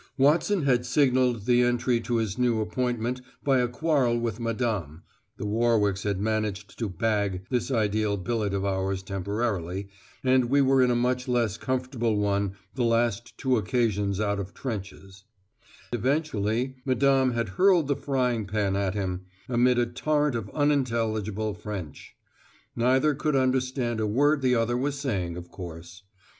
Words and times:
Watson 0.17 0.63
had 0.63 0.83
signalised 0.83 1.45
the 1.45 1.61
entry 1.61 1.99
to 2.01 2.15
his 2.15 2.35
new 2.39 2.59
appointment 2.59 3.21
by 3.43 3.59
a 3.59 3.67
quarrel 3.67 4.17
with 4.17 4.39
Madame 4.39 5.03
(the 5.37 5.45
Warwicks 5.45 6.01
had 6.01 6.19
managed 6.19 6.79
to 6.79 6.89
"bag" 6.89 7.45
this 7.51 7.69
ideal 7.69 8.17
billet 8.17 8.51
of 8.51 8.65
ours 8.65 9.03
temporarily, 9.03 9.89
and 10.23 10.45
we 10.45 10.59
were 10.59 10.81
in 10.81 10.89
a 10.89 10.95
much 10.95 11.27
less 11.27 11.55
comfortable 11.55 12.17
one 12.17 12.53
the 12.73 12.83
last 12.83 13.37
two 13.37 13.57
occasions 13.57 14.19
out 14.19 14.39
of 14.39 14.55
trenches); 14.55 15.25
eventually 15.93 16.77
Madame 16.83 17.33
had 17.33 17.49
hurled 17.49 17.87
the 17.87 17.95
frying 17.95 18.47
pan 18.47 18.75
at 18.75 18.95
him, 18.95 19.27
amid 19.47 19.77
a 19.77 19.85
torrent 19.85 20.33
of 20.35 20.49
unintelligible 20.55 21.53
French; 21.53 22.15
neither 22.75 23.13
could 23.13 23.35
understand 23.35 23.99
a 23.99 24.07
word 24.07 24.41
the 24.41 24.55
other 24.55 24.75
was 24.75 24.97
saying, 24.97 25.37
of 25.37 25.51
course. 25.51 26.01